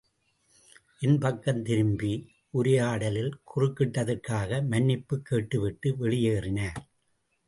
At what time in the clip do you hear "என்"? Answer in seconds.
0.99-1.19